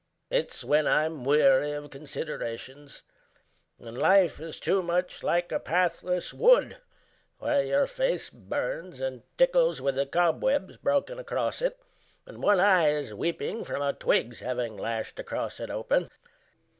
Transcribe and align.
It's 0.31 0.63
when 0.63 0.87
I'm 0.87 1.23
weary 1.23 1.73
of 1.73 1.91
considerations, 1.91 3.03
And 3.77 3.95
life 3.95 4.39
is 4.39 4.59
too 4.59 4.81
much 4.81 5.21
like 5.21 5.51
a 5.51 5.59
pathless 5.59 6.33
wood 6.33 6.79
Where 7.37 7.63
your 7.63 7.85
face 7.85 8.27
burns 8.31 8.99
and 8.99 9.21
tickles 9.37 9.79
with 9.79 9.93
the 9.93 10.07
cobwebs 10.07 10.77
Broken 10.77 11.19
across 11.19 11.61
it, 11.61 11.79
and 12.25 12.41
one 12.41 12.59
eye 12.59 12.87
is 12.89 13.13
weeping 13.13 13.63
From 13.63 13.83
a 13.83 13.93
twig's 13.93 14.39
having 14.39 14.75
lashed 14.75 15.19
across 15.19 15.59
it 15.59 15.69
open. 15.69 16.09